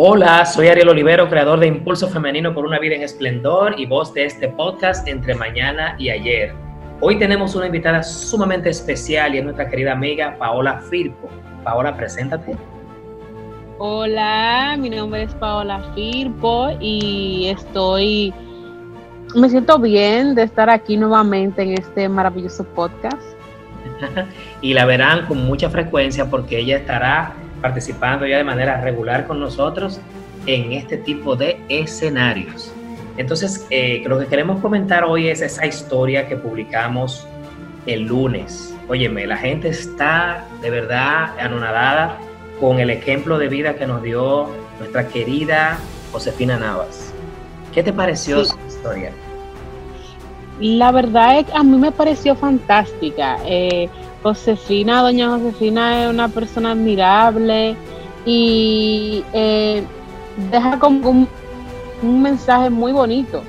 Hola, 0.00 0.46
soy 0.46 0.68
Ariel 0.68 0.90
Olivero, 0.90 1.28
creador 1.28 1.58
de 1.58 1.66
Impulso 1.66 2.06
Femenino 2.06 2.54
por 2.54 2.64
una 2.64 2.78
vida 2.78 2.94
en 2.94 3.02
esplendor 3.02 3.74
y 3.80 3.84
voz 3.84 4.14
de 4.14 4.26
este 4.26 4.46
podcast 4.48 5.08
entre 5.08 5.34
mañana 5.34 5.96
y 5.98 6.08
ayer. 6.10 6.54
Hoy 7.00 7.18
tenemos 7.18 7.56
una 7.56 7.66
invitada 7.66 8.04
sumamente 8.04 8.70
especial 8.70 9.34
y 9.34 9.38
es 9.38 9.44
nuestra 9.44 9.68
querida 9.68 9.94
amiga 9.94 10.36
Paola 10.38 10.80
Firpo. 10.88 11.28
Paola, 11.64 11.96
preséntate. 11.96 12.56
Hola, 13.78 14.76
mi 14.78 14.88
nombre 14.88 15.24
es 15.24 15.34
Paola 15.34 15.82
Firpo 15.96 16.68
y 16.78 17.48
estoy, 17.48 18.32
me 19.34 19.50
siento 19.50 19.80
bien 19.80 20.36
de 20.36 20.44
estar 20.44 20.70
aquí 20.70 20.96
nuevamente 20.96 21.62
en 21.62 21.72
este 21.72 22.08
maravilloso 22.08 22.62
podcast. 22.62 23.20
y 24.60 24.74
la 24.74 24.84
verán 24.84 25.26
con 25.26 25.44
mucha 25.44 25.68
frecuencia 25.68 26.30
porque 26.30 26.60
ella 26.60 26.76
estará 26.76 27.34
participando 27.60 28.26
ya 28.26 28.38
de 28.38 28.44
manera 28.44 28.80
regular 28.80 29.26
con 29.26 29.40
nosotros 29.40 30.00
en 30.46 30.72
este 30.72 30.96
tipo 30.96 31.36
de 31.36 31.60
escenarios. 31.68 32.72
Entonces, 33.16 33.66
eh, 33.70 34.02
lo 34.06 34.18
que 34.18 34.26
queremos 34.26 34.60
comentar 34.60 35.04
hoy 35.04 35.28
es 35.28 35.40
esa 35.40 35.66
historia 35.66 36.28
que 36.28 36.36
publicamos 36.36 37.26
el 37.86 38.04
lunes. 38.04 38.74
Óyeme, 38.88 39.26
la 39.26 39.36
gente 39.36 39.68
está 39.68 40.44
de 40.62 40.70
verdad 40.70 41.38
anonadada 41.38 42.18
con 42.60 42.78
el 42.80 42.90
ejemplo 42.90 43.38
de 43.38 43.48
vida 43.48 43.74
que 43.74 43.86
nos 43.86 44.02
dio 44.02 44.48
nuestra 44.78 45.08
querida 45.08 45.78
Josefina 46.12 46.58
Navas. 46.58 47.12
¿Qué 47.74 47.82
te 47.82 47.92
pareció 47.92 48.44
su 48.44 48.56
historia? 48.66 49.12
La 50.60 50.90
verdad 50.90 51.38
es 51.38 51.46
que 51.46 51.52
a 51.52 51.62
mí 51.62 51.76
me 51.76 51.92
pareció 51.92 52.34
fantástica. 52.34 53.38
Eh, 53.44 53.88
Josefina, 54.28 55.00
doña 55.00 55.30
Josefina 55.30 56.04
es 56.04 56.10
una 56.10 56.28
persona 56.28 56.72
admirable 56.72 57.76
y 58.26 59.24
eh, 59.32 59.82
deja 60.50 60.78
como 60.78 61.10
un, 62.02 62.22
mensaje 62.22 62.68
muy 62.68 62.92
bonito. 62.92 63.42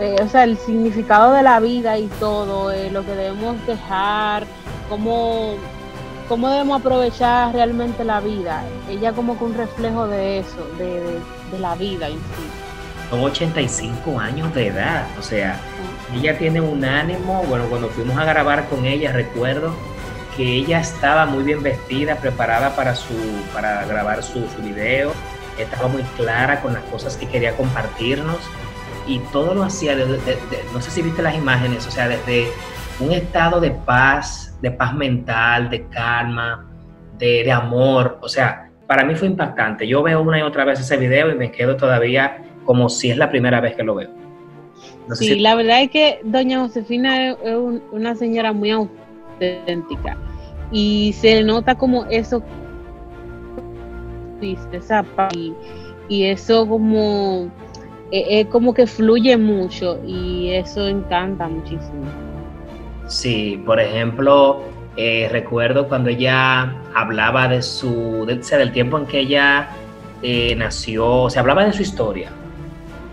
Eh, 0.00 0.16
o 0.20 0.28
sea, 0.28 0.42
el 0.42 0.58
significado 0.58 1.32
de 1.32 1.44
la 1.44 1.60
vida 1.60 1.96
y 1.96 2.08
todo, 2.18 2.72
eh, 2.72 2.90
lo 2.90 3.04
que 3.06 3.12
debemos 3.12 3.54
dejar, 3.66 4.46
cómo, 4.88 5.54
cómo 6.28 6.50
debemos 6.50 6.80
aprovechar 6.80 7.54
realmente 7.54 8.04
la 8.04 8.20
vida. 8.20 8.64
Ella 8.90 9.12
como 9.12 9.38
que 9.38 9.44
un 9.44 9.54
reflejo 9.54 10.08
de 10.08 10.40
eso, 10.40 10.66
de, 10.76 11.20
la 11.60 11.76
vida 11.76 12.08
en 12.08 12.14
sí. 12.14 13.08
Son 13.10 13.22
85 13.22 14.18
años 14.18 14.52
de 14.52 14.66
edad, 14.66 15.06
o 15.18 15.22
sea, 15.22 15.60
ella 16.12 16.36
tiene 16.36 16.60
un 16.60 16.84
ánimo, 16.84 17.44
bueno, 17.48 17.66
cuando 17.70 17.88
fuimos 17.88 18.18
a 18.18 18.24
grabar 18.24 18.68
con 18.68 18.84
ella, 18.84 19.12
recuerdo, 19.12 19.72
que 20.36 20.56
ella 20.56 20.80
estaba 20.80 21.26
muy 21.26 21.44
bien 21.44 21.62
vestida, 21.62 22.16
preparada 22.16 22.76
para, 22.76 22.94
su, 22.94 23.14
para 23.54 23.84
grabar 23.86 24.22
su, 24.22 24.46
su 24.48 24.62
video, 24.62 25.12
estaba 25.58 25.88
muy 25.88 26.02
clara 26.16 26.60
con 26.60 26.74
las 26.74 26.82
cosas 26.84 27.16
que 27.16 27.26
quería 27.26 27.56
compartirnos 27.56 28.38
y 29.06 29.20
todo 29.32 29.54
lo 29.54 29.62
hacía, 29.62 29.94
no 29.94 30.80
sé 30.80 30.90
si 30.90 31.02
viste 31.02 31.22
las 31.22 31.34
imágenes, 31.34 31.86
o 31.86 31.90
sea, 31.90 32.08
desde 32.08 32.48
un 33.00 33.12
estado 33.12 33.60
de 33.60 33.70
paz, 33.70 34.56
de 34.60 34.70
paz 34.70 34.94
mental, 34.94 35.70
de 35.70 35.86
calma, 35.86 36.66
de, 37.18 37.44
de, 37.44 37.52
amor, 37.52 38.18
o 38.20 38.28
sea, 38.28 38.70
para 38.86 39.04
mí 39.04 39.14
fue 39.14 39.28
impactante. 39.28 39.86
Yo 39.86 40.02
veo 40.02 40.20
una 40.20 40.38
y 40.38 40.42
otra 40.42 40.64
vez 40.64 40.80
ese 40.80 40.96
video 40.96 41.30
y 41.30 41.34
me 41.34 41.50
quedo 41.50 41.76
todavía 41.76 42.42
como 42.64 42.88
si 42.88 43.10
es 43.10 43.16
la 43.16 43.30
primera 43.30 43.60
vez 43.60 43.74
que 43.74 43.82
lo 43.82 43.94
veo. 43.94 44.10
sí, 45.12 45.38
la 45.38 45.54
verdad 45.54 45.82
es 45.82 45.90
que 45.90 46.20
doña 46.24 46.60
Josefina 46.60 47.30
es 47.30 47.38
una 47.92 48.14
señora 48.16 48.52
muy 48.52 48.70
auténtica 48.70 49.05
y 50.70 51.12
se 51.12 51.42
nota 51.42 51.74
como 51.74 52.04
eso 52.06 52.42
y, 54.40 54.56
y 56.08 56.24
eso 56.24 56.66
como 56.68 57.50
es, 58.10 58.24
e, 58.28 58.48
como 58.48 58.74
que 58.74 58.86
fluye 58.86 59.36
mucho 59.36 59.98
y 60.06 60.50
eso 60.50 60.86
encanta 60.86 61.48
muchísimo. 61.48 62.04
Sí, 63.08 63.62
por 63.64 63.80
ejemplo, 63.80 64.62
eh, 64.96 65.28
recuerdo 65.30 65.88
cuando 65.88 66.10
ella 66.10 66.74
hablaba 66.94 67.48
de 67.48 67.62
su, 67.62 68.26
del 68.26 68.72
tiempo 68.72 68.98
en 68.98 69.06
que 69.06 69.20
ella 69.20 69.68
eh, 70.22 70.54
nació, 70.56 71.28
se 71.30 71.38
hablaba 71.38 71.64
de 71.64 71.72
su 71.72 71.82
historia. 71.82 72.30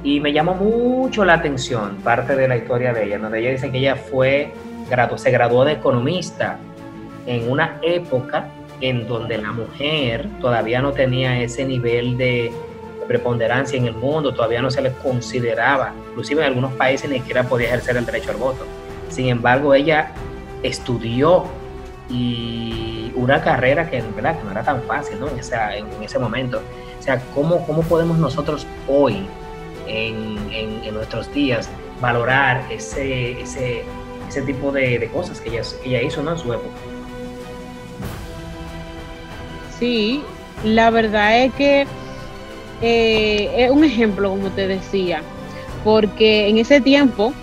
Y 0.04 0.20
me 0.20 0.34
llamó 0.34 0.54
mucho 0.56 1.24
la 1.24 1.36
atención 1.36 1.98
parte 2.04 2.36
de 2.36 2.48
la 2.48 2.58
historia 2.58 2.94
de 2.94 3.06
ella, 3.06 3.20
donde 3.20 3.40
ella 3.40 3.52
dice 3.52 3.72
que 3.72 3.78
ella 3.78 3.96
fue, 3.96 4.54
se 5.16 5.32
graduó 5.32 5.66
de 5.66 5.74
economista 5.74 6.58
en 7.26 7.50
una 7.50 7.78
época 7.82 8.50
en 8.82 9.08
donde 9.08 9.38
la 9.38 9.52
mujer 9.52 10.28
todavía 10.42 10.82
no 10.82 10.92
tenía 10.92 11.42
ese 11.42 11.66
nivel 11.66 12.18
de 12.18 12.52
preponderancia 13.08 13.78
en 13.78 13.86
el 13.86 13.94
mundo, 13.94 14.34
todavía 14.34 14.62
no 14.62 14.72
se 14.72 14.82
le 14.82 14.92
consideraba, 14.94 15.94
inclusive 16.10 16.42
en 16.42 16.48
algunos 16.48 16.74
países 16.74 17.10
ni 17.10 17.20
siquiera 17.20 17.44
podía 17.44 17.68
ejercer 17.68 17.98
el 17.98 18.06
derecho 18.06 18.32
al 18.32 18.38
voto. 18.38 18.66
Sin 19.10 19.28
embargo, 19.28 19.74
ella 19.74 20.12
estudió 20.64 21.46
una 23.16 23.42
carrera 23.42 23.90
que, 23.90 24.02
¿verdad? 24.16 24.38
que 24.38 24.44
no 24.44 24.52
era 24.52 24.64
tan 24.64 24.82
fácil 24.84 25.20
¿no? 25.20 25.28
en, 25.28 25.38
en, 25.38 26.04
ese 26.04 26.20
momento. 26.20 26.62
O 27.00 27.04
sea, 27.04 27.22
¿cómo, 27.34 27.66
cómo 27.66 27.82
podemos 27.84 28.18
nosotros 28.18 28.66
hoy, 28.88 29.26
en, 29.88 30.38
en, 30.52 30.94
nuestros 30.94 31.32
días, 31.34 31.70
valorar 32.00 32.64
ese, 32.72 33.42
ese, 33.42 33.84
ese 34.34 34.42
tipo 34.42 34.72
de, 34.72 34.98
de 34.98 35.08
cosas 35.10 35.40
que 35.40 35.50
ella, 35.50 35.62
ella 35.86 36.02
hizo 36.02 36.24
¿no? 36.24 36.32
en 36.32 36.38
su 36.38 36.52
época? 36.52 36.76
Sí, 39.80 40.24
la 40.64 40.90
verdad 40.90 41.44
es 41.44 41.54
que 41.54 41.86
eh, 42.82 43.54
es 43.58 43.72
un 43.72 43.84
ejemplo, 43.84 44.30
como 44.30 44.50
te 44.50 44.68
decía, 44.68 45.22
porque 45.84 46.48
en 46.48 46.58
ese 46.58 46.82
tiempo 46.82 47.34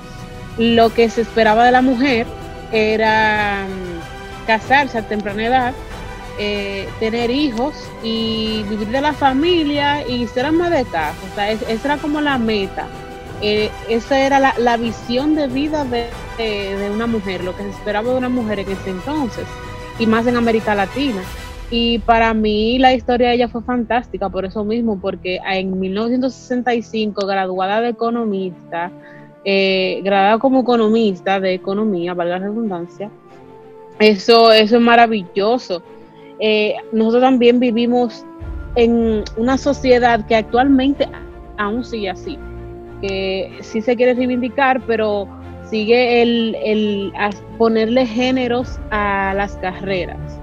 lo 0.58 0.92
que 0.92 1.08
se 1.08 1.20
esperaba 1.20 1.64
de 1.64 1.72
la 1.72 1.80
mujer 1.80 2.26
era 2.72 3.66
mm, 3.68 4.46
casarse 4.46 4.98
a 4.98 5.02
temprana 5.02 5.46
edad, 5.46 5.74
eh, 6.38 6.88
tener 6.98 7.30
hijos 7.30 7.74
y 8.02 8.64
vivir 8.68 8.88
de 8.88 9.00
la 9.00 9.12
familia 9.12 10.06
y 10.06 10.26
ser 10.26 10.46
ama 10.46 10.70
de 10.70 10.84
casa. 10.84 11.14
O 11.30 11.34
sea, 11.34 11.50
esa 11.50 11.84
era 11.84 11.96
como 11.98 12.20
la 12.20 12.36
meta. 12.38 12.86
Eh, 13.42 13.70
esa 13.88 14.18
era 14.18 14.54
la, 14.58 14.76
visión 14.76 15.34
de 15.34 15.46
vida 15.46 15.84
de, 15.84 16.08
de, 16.40 16.90
una 16.90 17.06
mujer, 17.06 17.44
lo 17.44 17.56
que 17.56 17.62
se 17.62 17.70
esperaba 17.70 18.10
de 18.10 18.18
una 18.18 18.28
mujer 18.28 18.60
en 18.60 18.70
ese 18.70 18.90
entonces, 18.90 19.46
y 19.98 20.06
más 20.06 20.26
en 20.26 20.36
América 20.36 20.74
Latina. 20.74 21.22
Y 21.70 22.00
para 22.00 22.34
mí 22.34 22.78
la 22.78 22.94
historia 22.94 23.28
de 23.28 23.34
ella 23.34 23.48
fue 23.48 23.62
fantástica 23.62 24.28
por 24.28 24.44
eso 24.44 24.64
mismo, 24.64 25.00
porque 25.00 25.38
en 25.46 25.78
1965, 25.78 27.26
graduada 27.26 27.80
de 27.80 27.90
economista, 27.90 28.90
eh, 29.44 30.00
graduada 30.02 30.38
como 30.38 30.60
economista 30.60 31.38
de 31.38 31.54
economía, 31.54 32.14
valga 32.14 32.38
la 32.38 32.46
redundancia, 32.46 33.10
eso, 34.00 34.52
eso 34.52 34.76
es 34.76 34.82
maravilloso. 34.82 35.82
Eh, 36.40 36.74
nosotros 36.90 37.22
también 37.22 37.60
vivimos 37.60 38.24
en 38.74 39.22
una 39.36 39.58
sociedad 39.58 40.26
que 40.26 40.36
actualmente 40.36 41.06
aún 41.58 41.84
sigue 41.84 42.10
así, 42.10 42.38
que 43.00 43.58
sí 43.60 43.82
se 43.82 43.94
quiere 43.96 44.14
reivindicar, 44.14 44.80
pero 44.86 45.28
sigue 45.70 46.20
el, 46.22 46.56
el 46.64 47.12
ponerle 47.56 48.04
géneros 48.06 48.78
a 48.90 49.32
las 49.36 49.56
carreras 49.56 50.40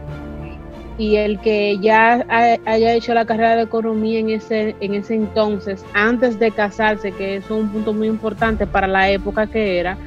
y 0.98 1.18
el 1.18 1.40
que 1.40 1.78
ya 1.80 2.26
haya 2.66 2.94
hecho 2.94 3.14
la 3.14 3.26
carrera 3.26 3.56
de 3.56 3.64
economía 3.64 4.20
en 4.20 4.32
ese, 4.32 4.76
en 4.80 4.96
ese 4.96 5.14
entonces, 5.14 5.86
antes 5.94 6.40
de 6.40 6.50
casarse, 6.52 7.12
que 7.12 7.36
es 7.36 7.50
un 7.52 7.70
punto 7.70 7.94
muy 7.94 8.08
importante 8.08 8.66
para 8.66 8.88
la 8.88 9.10
época 9.12 9.46
que 9.46 9.78
era, 9.78 9.98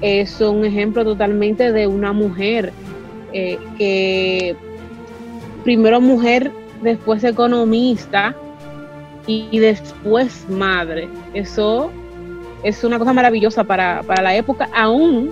es 0.00 0.40
un 0.40 0.64
ejemplo 0.64 1.04
totalmente 1.04 1.70
de 1.70 1.86
una 1.86 2.12
mujer 2.12 2.72
eh, 3.32 3.58
que 3.78 4.56
primero 5.62 6.00
mujer, 6.00 6.50
después 6.82 7.22
economista 7.22 8.34
y, 9.26 9.58
después 9.58 10.46
madre. 10.50 11.08
Eso 11.32 11.90
es 12.64 12.82
una 12.82 12.98
cosa 12.98 13.12
maravillosa 13.12 13.62
para, 13.62 14.02
para 14.02 14.22
la 14.22 14.34
época, 14.34 14.68
aún 14.74 15.30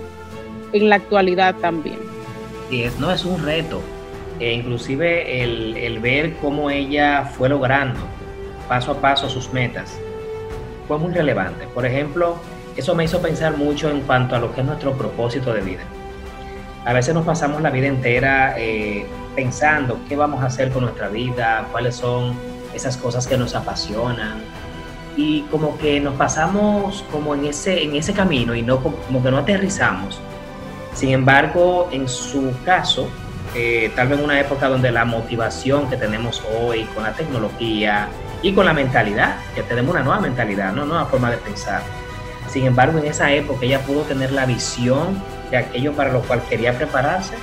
en 0.71 0.89
la 0.89 0.95
actualidad 0.95 1.55
también. 1.55 1.97
Y 2.69 2.85
no 2.99 3.11
es 3.11 3.25
un 3.25 3.43
reto, 3.43 3.81
e 4.39 4.53
inclusive 4.53 5.43
el, 5.43 5.99
ver 5.99 6.35
cómo 6.37 6.69
ella 6.69 7.25
fue 7.25 7.49
logrando 7.49 7.99
paso 8.67 8.91
a 8.91 8.95
paso 8.95 9.29
sus 9.29 9.51
metas 9.53 9.99
fue 10.87 10.97
muy 10.97 11.13
relevante. 11.13 11.65
Por 11.73 11.85
ejemplo, 11.85 12.37
eso 12.75 12.95
me 12.95 13.03
hizo 13.05 13.21
pensar 13.21 13.57
mucho 13.57 13.89
en 13.89 14.01
cuanto 14.01 14.35
a 14.35 14.39
lo 14.39 14.53
que 14.53 14.61
es 14.61 14.67
nuestro 14.67 14.93
propósito 14.93 15.53
de 15.53 15.61
vida. 15.61 15.81
A 16.85 16.93
veces 16.93 17.13
nos 17.13 17.25
pasamos 17.25 17.61
la 17.61 17.69
vida 17.69 17.87
entera 17.87 18.55
eh, 18.57 19.05
pensando 19.35 19.99
qué 20.09 20.15
vamos 20.15 20.43
a 20.43 20.47
hacer 20.47 20.71
con 20.71 20.83
nuestra 20.83 21.07
vida, 21.07 21.67
cuáles 21.71 21.95
son 21.95 22.33
esas 22.73 22.97
cosas 22.97 23.27
que 23.27 23.37
nos 23.37 23.55
apasionan 23.55 24.41
y 25.15 25.41
como 25.43 25.77
que 25.77 25.99
nos 25.99 26.15
pasamos 26.15 27.03
como 27.11 27.35
en 27.35 27.45
ese, 27.45 27.83
en 27.83 27.95
ese 27.95 28.13
camino 28.13 28.55
y 28.55 28.61
no 28.61 28.81
como 28.81 29.23
que 29.23 29.31
no 29.31 29.37
aterrizamos. 29.37 30.19
Sin 30.93 31.09
embargo, 31.09 31.89
en 31.91 32.07
su 32.07 32.53
caso, 32.65 33.07
eh, 33.55 33.91
tal 33.95 34.07
vez 34.07 34.19
en 34.19 34.25
una 34.25 34.39
época 34.39 34.69
donde 34.69 34.91
la 34.91 35.05
motivación 35.05 35.89
que 35.89 35.97
tenemos 35.97 36.43
hoy 36.59 36.83
con 36.93 37.03
la 37.03 37.13
tecnología, 37.13 38.09
y 38.43 38.51
con 38.53 38.65
la 38.65 38.73
mentalidad, 38.73 39.37
que 39.55 39.63
tenemos 39.63 39.91
una 39.95 40.03
nueva 40.03 40.19
mentalidad, 40.19 40.73
una 40.73 40.85
nueva 40.85 41.05
forma 41.05 41.31
de 41.31 41.37
pensar. 41.37 41.81
Sin 42.49 42.65
embargo, 42.65 42.99
en 42.99 43.05
esa 43.05 43.31
época 43.31 43.65
ella 43.65 43.79
pudo 43.79 44.01
tener 44.01 44.33
la 44.33 44.45
visión 44.45 45.23
de 45.49 45.57
aquello 45.57 45.93
para 45.93 46.11
lo 46.11 46.21
cual 46.21 46.43
quería 46.49 46.77
prepararse, 46.77 47.35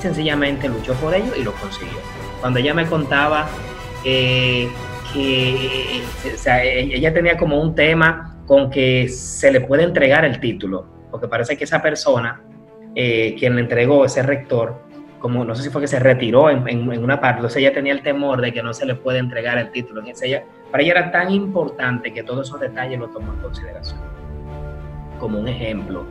sencillamente 0.00 0.68
luchó 0.68 0.94
por 0.94 1.14
ello 1.14 1.36
y 1.36 1.44
lo 1.44 1.52
consiguió. 1.52 1.98
Cuando 2.40 2.58
ella 2.58 2.72
me 2.72 2.86
contaba 2.86 3.46
eh, 4.02 4.70
que 5.16 6.94
ella 6.94 7.14
tenía 7.14 7.36
como 7.36 7.60
un 7.60 7.74
tema 7.74 8.36
con 8.46 8.70
que 8.70 9.08
se 9.08 9.50
le 9.50 9.60
puede 9.62 9.82
entregar 9.82 10.24
el 10.24 10.38
título, 10.40 10.86
porque 11.10 11.26
parece 11.26 11.56
que 11.56 11.64
esa 11.64 11.80
persona, 11.80 12.42
eh, 12.94 13.34
quien 13.38 13.56
le 13.56 13.62
entregó 13.62 14.04
ese 14.04 14.22
rector, 14.22 14.84
como 15.18 15.44
no 15.44 15.54
sé 15.54 15.62
si 15.62 15.70
fue 15.70 15.80
que 15.80 15.88
se 15.88 15.98
retiró 15.98 16.50
en, 16.50 16.88
una 17.02 17.20
parte, 17.20 17.38
entonces 17.38 17.62
ella 17.62 17.72
tenía 17.72 17.92
el 17.92 18.02
temor 18.02 18.40
de 18.40 18.52
que 18.52 18.62
no 18.62 18.72
se 18.74 18.84
le 18.84 18.94
puede 18.94 19.18
entregar 19.18 19.58
el 19.58 19.70
título. 19.72 20.00
Entonces 20.00 20.28
ella, 20.28 20.44
para 20.70 20.82
ella 20.82 20.92
era 20.92 21.10
tan 21.10 21.30
importante 21.30 22.12
que 22.12 22.22
todos 22.22 22.48
esos 22.48 22.60
detalles 22.60 22.98
lo 22.98 23.08
tomó 23.08 23.32
en 23.32 23.40
consideración. 23.40 23.98
Como 25.18 25.40
un 25.40 25.48
ejemplo 25.48 26.04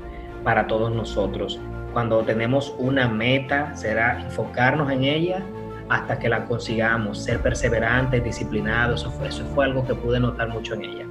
para 0.44 0.68
todos 0.68 0.92
nosotros. 0.92 1.62
Cuando 1.94 2.24
tenemos 2.24 2.76
una 2.78 3.08
meta, 3.08 3.74
será 3.76 4.20
enfocarnos 4.22 4.92
en 4.92 5.04
ella 5.04 5.44
hasta 5.90 6.18
que 6.18 6.30
la 6.30 6.46
consigamos, 6.46 7.24
ser 7.24 7.42
perseverantes, 7.42 8.24
disciplinados. 8.24 9.02
Eso 9.02 9.12
fue, 9.12 9.28
eso 9.28 9.46
fue 9.54 9.66
algo 9.66 9.86
que 9.86 9.96
pude 9.96 10.20
notar 10.20 10.50
mucho 10.50 10.74
en 10.74 10.84
ella. 10.84 11.06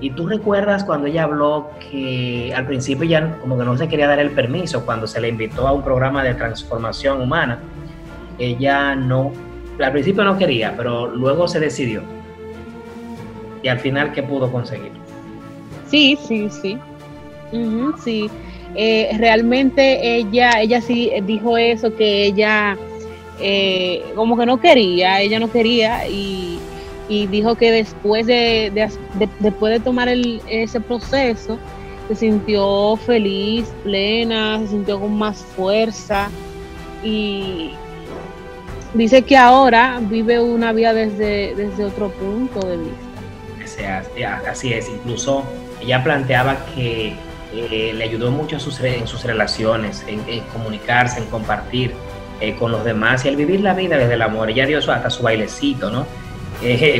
Y 0.00 0.10
tú 0.10 0.26
recuerdas 0.26 0.84
cuando 0.84 1.06
ella 1.06 1.22
habló 1.22 1.70
que 1.90 2.52
al 2.54 2.66
principio 2.66 3.08
ya 3.08 3.38
como 3.38 3.56
que 3.56 3.64
no 3.64 3.76
se 3.78 3.88
quería 3.88 4.06
dar 4.06 4.18
el 4.18 4.30
permiso, 4.30 4.84
cuando 4.84 5.06
se 5.06 5.20
le 5.20 5.28
invitó 5.28 5.66
a 5.66 5.72
un 5.72 5.82
programa 5.82 6.22
de 6.22 6.34
transformación 6.34 7.22
humana, 7.22 7.60
ella 8.38 8.94
no, 8.94 9.32
al 9.82 9.92
principio 9.92 10.24
no 10.24 10.36
quería, 10.36 10.74
pero 10.76 11.06
luego 11.06 11.48
se 11.48 11.60
decidió. 11.60 12.02
Y 13.62 13.68
al 13.68 13.78
final, 13.78 14.12
¿qué 14.12 14.22
pudo 14.22 14.52
conseguir? 14.52 14.92
Sí, 15.86 16.18
sí, 16.26 16.48
sí. 16.50 16.78
sí. 18.04 18.30
Eh, 18.74 19.16
realmente 19.18 20.16
ella, 20.16 20.60
ella 20.60 20.82
sí 20.82 21.10
dijo 21.22 21.56
eso, 21.56 21.94
que 21.96 22.26
ella 22.26 22.76
eh, 23.40 24.04
como 24.14 24.36
que 24.36 24.46
no 24.46 24.58
quería, 24.58 25.20
ella 25.20 25.38
no 25.38 25.50
quería 25.50 26.08
y 26.08 26.58
y 27.08 27.26
dijo 27.26 27.54
que 27.54 27.70
después 27.70 28.26
de, 28.26 28.90
después 29.40 29.72
de 29.72 29.80
tomar 29.80 30.08
ese 30.08 30.80
proceso 30.80 31.58
se 32.08 32.14
sintió 32.14 32.96
feliz, 32.96 33.66
plena, 33.82 34.58
se 34.60 34.68
sintió 34.68 35.00
con 35.00 35.16
más 35.16 35.38
fuerza 35.38 36.28
y 37.02 37.72
dice 38.94 39.22
que 39.22 39.36
ahora 39.36 40.00
vive 40.02 40.40
una 40.40 40.72
vida 40.72 40.92
desde, 40.92 41.54
desde 41.54 41.84
otro 41.84 42.10
punto 42.10 42.66
de 42.66 42.76
vista. 42.78 44.50
Así 44.50 44.72
es, 44.72 44.88
incluso 44.88 45.44
ella 45.80 46.02
planteaba 46.02 46.64
que 46.74 47.14
eh, 47.52 47.92
le 47.94 48.04
ayudó 48.04 48.30
mucho 48.30 48.56
en 48.56 48.60
sus, 48.60 48.80
en 48.80 49.06
sus 49.06 49.24
relaciones, 49.24 50.04
en, 50.06 50.40
comunicarse, 50.52 51.20
en 51.20 51.26
compartir 51.26 51.92
eh, 52.40 52.54
con 52.56 52.72
los 52.72 52.84
demás 52.84 53.24
y 53.24 53.28
al 53.28 53.36
vivir 53.36 53.60
la 53.60 53.74
vida 53.74 53.96
desde 53.96 54.14
el 54.14 54.22
amor. 54.22 54.50
Ella 54.50 54.66
dio 54.66 54.78
hasta 54.78 55.10
su 55.10 55.22
bailecito, 55.22 55.90
¿no? 55.90 56.06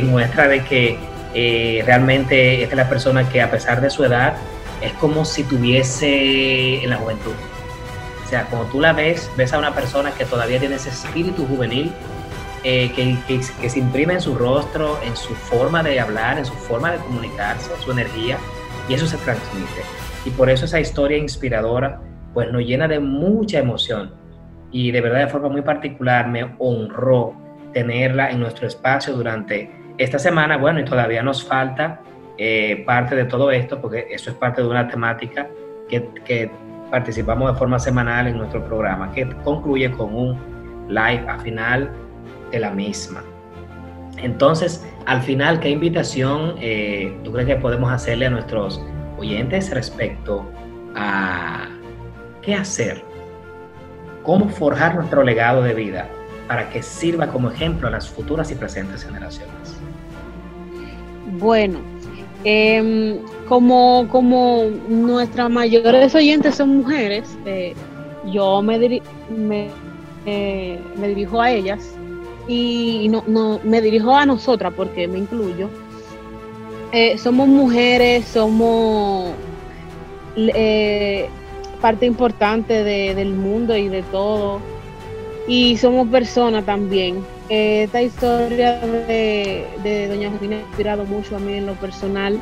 muestra 0.03 0.47
de 0.47 0.63
que 0.63 0.99
eh, 1.33 1.83
realmente 1.85 2.63
esta 2.63 2.73
es 2.73 2.77
la 2.77 2.89
persona 2.89 3.27
que 3.29 3.41
a 3.41 3.51
pesar 3.51 3.81
de 3.81 3.89
su 3.89 4.03
edad 4.03 4.35
es 4.81 4.91
como 4.93 5.25
si 5.25 5.43
tuviese 5.43 6.83
en 6.83 6.89
la 6.89 6.97
juventud. 6.97 7.33
O 8.25 8.29
sea, 8.29 8.45
como 8.45 8.63
tú 8.65 8.81
la 8.81 8.93
ves, 8.93 9.29
ves 9.37 9.53
a 9.53 9.57
una 9.57 9.73
persona 9.73 10.11
que 10.11 10.25
todavía 10.25 10.59
tiene 10.59 10.75
ese 10.75 10.89
espíritu 10.89 11.45
juvenil 11.45 11.91
eh, 12.63 12.91
que, 12.95 13.17
que, 13.27 13.69
se 13.69 13.79
imprime 13.79 14.15
en 14.15 14.21
su 14.21 14.35
rostro, 14.35 14.99
en 15.03 15.15
su 15.15 15.33
forma 15.35 15.83
de 15.83 15.99
hablar, 15.99 16.37
en 16.37 16.45
su 16.45 16.53
forma 16.53 16.91
de 16.91 16.97
comunicarse, 16.97 17.69
su 17.83 17.91
energía, 17.91 18.37
y 18.89 18.95
eso 18.95 19.07
se 19.07 19.17
transmite. 19.17 19.81
Y 20.25 20.31
por 20.31 20.49
eso 20.49 20.65
esa 20.65 20.79
historia 20.79 21.17
inspiradora, 21.17 22.01
pues 22.33 22.51
nos 22.51 22.63
llena 22.63 22.87
de 22.87 22.99
mucha 22.99 23.59
emoción. 23.59 24.11
Y 24.77 24.91
de 24.91 25.01
verdad, 25.01 25.21
de 25.21 25.27
forma 25.27 25.49
muy 25.49 25.63
particular, 25.63 26.27
me 26.27 26.53
honró 26.59 27.33
tenerla 27.73 28.29
en 28.29 28.39
nuestro 28.39 28.67
espacio 28.67 29.15
durante 29.15 29.71
esta 29.97 30.19
semana. 30.19 30.55
Bueno, 30.57 30.79
y 30.79 30.85
todavía 30.85 31.23
nos 31.23 31.43
falta 31.43 31.99
eh, 32.37 32.83
parte 32.85 33.15
de 33.15 33.25
todo 33.25 33.49
esto, 33.49 33.81
porque 33.81 34.05
eso 34.11 34.29
es 34.29 34.35
parte 34.35 34.61
de 34.61 34.67
una 34.67 34.87
temática 34.87 35.49
que, 35.89 36.51
participamos 36.91 37.51
de 37.51 37.57
forma 37.57 37.79
semanal 37.79 38.27
en 38.27 38.37
nuestro 38.37 38.63
programa, 38.65 39.11
que 39.13 39.27
concluye 39.43 39.91
con 39.91 40.13
un 40.13 40.85
live 40.89 41.25
a 41.27 41.39
final 41.39 41.89
de 42.51 42.59
la 42.59 42.69
misma. 42.69 43.23
Entonces, 44.17 44.87
al 45.07 45.23
final, 45.23 45.59
¿qué 45.59 45.71
invitación 45.71 46.53
eh, 46.61 47.17
tú 47.23 47.31
crees 47.31 47.47
que 47.47 47.55
podemos 47.55 47.91
hacerle 47.91 48.27
a 48.27 48.29
nuestros 48.29 48.79
oyentes 49.17 49.73
respecto 49.73 50.45
a 50.95 51.67
qué 52.43 52.53
hacer? 52.53 53.06
¿Cómo 54.27 54.47
forjar 54.49 54.93
nuestro 54.93 55.23
legado 55.23 55.63
de 55.63 55.73
vida? 55.73 56.07
para 56.47 56.69
que 56.69 56.81
sirva 56.81 57.27
como 57.27 57.51
ejemplo 57.51 57.87
a 57.87 57.91
las 57.91 58.09
futuras 58.09 58.49
y 58.51 58.55
presentes 58.55 59.03
generaciones? 59.03 59.53
Bueno, 61.39 61.79
em, 62.43 63.17
como, 63.47 64.07
como 64.09 64.63
nuestras 64.87 65.49
mayores 65.49 66.15
oyentes 66.15 66.55
son 66.55 66.77
mujeres, 66.77 67.37
eh, 67.45 67.75
yo 68.31 68.61
me, 68.61 69.01
me, 69.29 69.67
eh, 70.25 70.79
me, 70.97 71.07
dirijo 71.09 71.41
a 71.41 71.51
ellas 71.51 71.95
y 72.47 73.07
no, 73.09 73.23
no, 73.27 73.59
me 73.63 73.81
dirijo 73.81 74.15
a 74.15 74.25
nosotras 74.25 74.73
porque 74.75 75.07
me 75.07 75.19
incluyo. 75.19 75.69
Eh, 76.93 77.17
somos 77.17 77.49
mujeres, 77.49 78.25
somos 78.25 79.33
parte 81.77 82.05
importante 82.05 82.83
del 82.83 83.33
mundo 83.33 83.75
y 83.75 83.87
de 83.87 84.03
todo 84.03 84.59
y 85.47 85.77
somos 85.77 86.07
personas 86.09 86.65
también. 86.65 87.25
esta 87.49 88.01
historia 88.01 88.79
de, 88.79 90.07
Doña 90.09 90.29
Josefina 90.29 90.57
ha 90.57 90.59
inspirado 90.59 91.05
mucho 91.05 91.37
a 91.37 91.39
mí 91.39 91.53
en 91.53 91.65
lo 91.65 91.73
personal, 91.75 92.39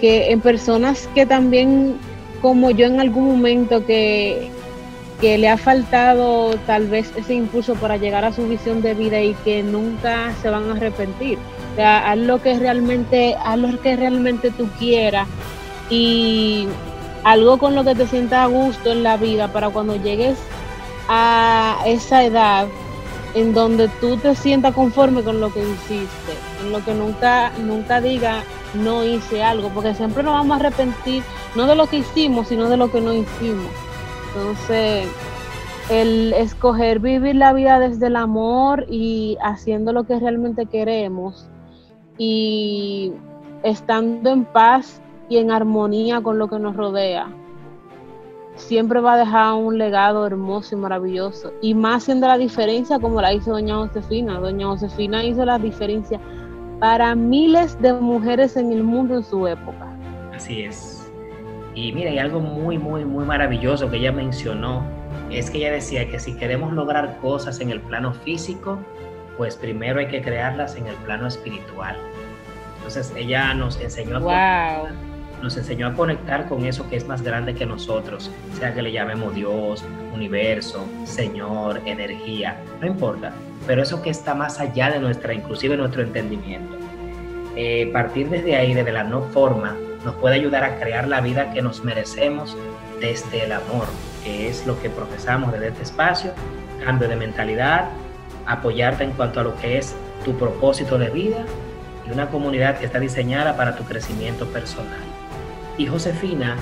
que 0.00 0.30
en 0.30 0.40
personas 0.40 1.08
que 1.14 1.24
también, 1.24 1.96
como 2.42 2.70
yo 2.70 2.86
en 2.86 3.00
algún 3.00 3.26
momento, 3.26 3.84
que, 3.86 4.50
que 5.20 5.38
le 5.38 5.48
ha 5.48 5.56
faltado 5.56 6.56
tal 6.66 6.86
vez 6.88 7.10
ese 7.16 7.34
impulso 7.34 7.74
para 7.74 7.96
llegar 7.96 8.24
a 8.24 8.32
su 8.32 8.46
visión 8.46 8.82
de 8.82 8.92
vida 8.92 9.20
y 9.22 9.34
que 9.44 9.62
nunca 9.62 10.34
se 10.42 10.50
van 10.50 10.70
a 10.70 10.74
arrepentir. 10.74 11.38
O 11.72 11.76
sea, 11.76 12.10
haz 12.10 12.18
lo 12.18 12.42
que 12.42 12.58
realmente, 12.58 13.34
haz 13.42 13.58
lo 13.58 13.80
que 13.80 13.96
realmente 13.96 14.50
tú 14.50 14.68
quieras 14.78 15.26
y 15.88 16.66
algo 17.24 17.58
con 17.58 17.74
lo 17.74 17.84
que 17.84 17.94
te 17.94 18.06
sientas 18.06 18.40
a 18.40 18.46
gusto 18.46 18.92
en 18.92 19.02
la 19.02 19.16
vida 19.16 19.52
para 19.52 19.70
cuando 19.70 19.96
llegues 19.96 20.38
a 21.08 21.78
esa 21.86 22.24
edad 22.24 22.66
en 23.34 23.54
donde 23.54 23.88
tú 24.00 24.16
te 24.16 24.34
sientas 24.34 24.74
conforme 24.74 25.22
con 25.22 25.40
lo 25.40 25.52
que 25.52 25.60
hiciste, 25.60 26.32
en 26.62 26.72
lo 26.72 26.84
que 26.84 26.94
nunca, 26.94 27.52
nunca 27.58 28.00
diga 28.00 28.42
no 28.74 29.04
hice 29.04 29.42
algo, 29.42 29.70
porque 29.70 29.94
siempre 29.94 30.22
nos 30.22 30.34
vamos 30.34 30.56
a 30.56 30.60
arrepentir, 30.60 31.22
no 31.54 31.66
de 31.66 31.74
lo 31.74 31.86
que 31.86 31.98
hicimos, 31.98 32.48
sino 32.48 32.68
de 32.68 32.76
lo 32.76 32.90
que 32.90 33.00
no 33.00 33.14
hicimos. 33.14 33.70
Entonces, 34.28 35.08
el 35.90 36.32
escoger 36.34 37.00
vivir 37.00 37.36
la 37.36 37.52
vida 37.52 37.78
desde 37.78 38.08
el 38.08 38.16
amor 38.16 38.86
y 38.90 39.38
haciendo 39.42 39.92
lo 39.92 40.04
que 40.04 40.18
realmente 40.20 40.66
queremos 40.66 41.48
y 42.18 43.12
estando 43.62 44.30
en 44.30 44.44
paz 44.44 45.00
y 45.28 45.38
en 45.38 45.50
armonía 45.50 46.20
con 46.20 46.38
lo 46.38 46.48
que 46.48 46.58
nos 46.58 46.76
rodea 46.76 47.28
siempre 48.58 49.00
va 49.00 49.14
a 49.14 49.18
dejar 49.18 49.54
un 49.54 49.78
legado 49.78 50.26
hermoso 50.26 50.74
y 50.74 50.78
maravilloso. 50.78 51.52
Y 51.62 51.74
más 51.74 52.04
siendo 52.04 52.26
la 52.26 52.36
diferencia 52.36 52.98
como 52.98 53.20
la 53.20 53.32
hizo 53.32 53.52
doña 53.52 53.76
Josefina. 53.76 54.38
Doña 54.38 54.66
Josefina 54.66 55.24
hizo 55.24 55.44
la 55.44 55.58
diferencia 55.58 56.20
para 56.80 57.14
miles 57.14 57.80
de 57.80 57.92
mujeres 57.94 58.56
en 58.56 58.72
el 58.72 58.84
mundo 58.84 59.16
en 59.16 59.24
su 59.24 59.46
época. 59.46 59.86
Así 60.34 60.62
es. 60.62 61.10
Y 61.74 61.92
mira, 61.92 62.10
hay 62.10 62.18
algo 62.18 62.40
muy, 62.40 62.78
muy, 62.78 63.04
muy 63.04 63.24
maravilloso 63.24 63.90
que 63.90 63.96
ella 63.96 64.12
mencionó. 64.12 64.84
Es 65.30 65.50
que 65.50 65.58
ella 65.58 65.72
decía 65.72 66.08
que 66.10 66.18
si 66.18 66.34
queremos 66.36 66.72
lograr 66.72 67.18
cosas 67.20 67.60
en 67.60 67.70
el 67.70 67.80
plano 67.80 68.12
físico, 68.12 68.78
pues 69.36 69.56
primero 69.56 70.00
hay 70.00 70.08
que 70.08 70.20
crearlas 70.20 70.76
en 70.76 70.86
el 70.86 70.94
plano 70.96 71.26
espiritual. 71.26 71.96
Entonces 72.76 73.12
ella 73.16 73.54
nos 73.54 73.80
enseñó 73.80 74.16
a 74.16 74.20
wow 74.20 75.08
nos 75.42 75.56
enseñó 75.56 75.86
a 75.86 75.94
conectar 75.94 76.48
con 76.48 76.64
eso 76.66 76.88
que 76.88 76.96
es 76.96 77.06
más 77.06 77.22
grande 77.22 77.54
que 77.54 77.66
nosotros, 77.66 78.30
sea 78.58 78.74
que 78.74 78.82
le 78.82 78.92
llamemos 78.92 79.34
Dios, 79.34 79.84
universo, 80.12 80.84
Señor, 81.04 81.80
energía, 81.84 82.56
no 82.80 82.86
importa, 82.86 83.32
pero 83.66 83.82
eso 83.82 84.02
que 84.02 84.10
está 84.10 84.34
más 84.34 84.60
allá 84.60 84.90
de 84.90 84.98
nuestra, 84.98 85.34
inclusive 85.34 85.76
nuestro 85.76 86.02
entendimiento. 86.02 86.76
Eh, 87.56 87.90
partir 87.92 88.28
desde 88.28 88.56
ahí, 88.56 88.74
desde 88.74 88.92
la 88.92 89.04
no 89.04 89.22
forma, 89.22 89.76
nos 90.04 90.14
puede 90.16 90.36
ayudar 90.36 90.64
a 90.64 90.78
crear 90.78 91.08
la 91.08 91.20
vida 91.20 91.52
que 91.52 91.62
nos 91.62 91.82
merecemos 91.84 92.56
desde 93.00 93.44
el 93.44 93.52
amor, 93.52 93.86
que 94.24 94.48
es 94.48 94.66
lo 94.66 94.80
que 94.80 94.90
profesamos 94.90 95.52
desde 95.52 95.68
este 95.68 95.82
espacio, 95.82 96.32
cambio 96.84 97.08
de 97.08 97.16
mentalidad, 97.16 97.90
apoyarte 98.46 99.04
en 99.04 99.10
cuanto 99.12 99.40
a 99.40 99.42
lo 99.42 99.56
que 99.56 99.78
es 99.78 99.94
tu 100.24 100.36
propósito 100.36 100.98
de 100.98 101.10
vida 101.10 101.44
y 102.06 102.10
una 102.10 102.30
comunidad 102.30 102.78
que 102.78 102.86
está 102.86 102.98
diseñada 102.98 103.56
para 103.56 103.76
tu 103.76 103.84
crecimiento 103.84 104.46
personal. 104.46 105.07
Y 105.78 105.86
Josefina 105.86 106.56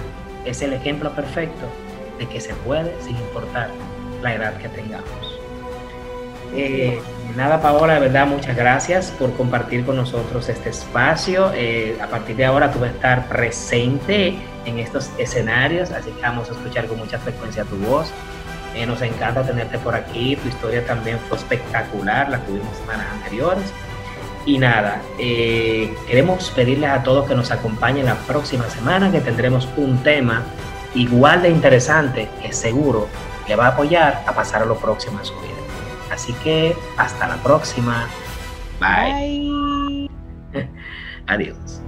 es 0.45 0.63
el 0.63 0.75
ejemplo 0.75 1.11
perfecto 1.13 1.67
de 2.19 2.29
que 2.29 2.41
se 2.41 2.55
puede 2.55 2.95
sin 3.03 3.17
importar 3.17 3.71
la 4.23 4.35
edad 4.35 4.57
que 4.59 4.69
tengamos. 4.69 5.07
Eh, 6.55 7.01
nada, 7.35 7.61
Paola, 7.61 7.95
de 7.95 8.01
verdad, 8.01 8.27
muchas 8.27 8.57
gracias 8.57 9.11
por 9.19 9.35
compartir 9.37 9.85
con 9.85 9.97
nosotros 9.97 10.49
este 10.49 10.71
espacio. 10.71 11.51
Eh, 11.55 11.99
a 12.01 12.07
partir 12.07 12.37
de 12.37 12.45
ahora 12.45 12.71
tú 12.71 12.79
vas 12.79 12.91
a 12.91 12.93
estar 12.93 13.29
presente 13.29 14.37
en 14.65 14.79
estos 14.79 15.11
escenarios, 15.19 15.91
así 15.91 16.11
que 16.11 16.23
vamos 16.23 16.49
a 16.51 16.53
escuchar 16.53 16.87
con 16.87 16.99
mucha 16.99 17.19
frecuencia 17.19 17.65
tu 17.65 17.77
voz. 17.77 18.13
Eh, 18.75 18.87
nos 18.87 19.01
encanta 19.01 19.43
tenerte 19.43 19.79
por 19.79 19.95
aquí, 19.95 20.37
tu 20.37 20.49
historia 20.49 20.85
también 20.87 21.19
fue 21.29 21.39
espectacular, 21.39 22.29
la 22.29 22.39
tuvimos 22.41 22.77
semanas 22.77 23.07
anteriores. 23.15 23.73
Y 24.47 24.59
nada, 24.59 25.03
queremos 25.19 26.51
pedirles 26.53 26.89
a 26.91 27.03
todos 27.03 27.29
que 27.29 27.35
nos 27.35 27.51
acompañen 27.51 28.07
la 28.07 28.15
próxima 28.15 28.71
semana, 28.71 29.11
que 29.11 29.21
tendremos 29.21 29.69
un 29.77 29.99
tema 29.99 30.45
igual 30.95 31.43
de 31.43 31.51
interesante 31.51 32.29
que 32.41 32.53
seguro 32.53 33.09
le 33.49 33.57
va 33.57 33.67
a 33.67 33.69
apoyar 33.71 34.23
a 34.27 34.33
pasar 34.33 34.63
a 34.63 34.65
lo 34.65 34.77
próximo 34.77 35.19
en 35.19 35.25
su 35.25 35.35
vida. 35.35 35.53
Así 36.11 36.33
que 36.45 36.77
hasta 36.97 37.27
la 37.27 37.37
próxima. 37.37 38.09
Bye. 38.81 40.09
Bye. 40.53 40.71
Adiós. 41.27 41.83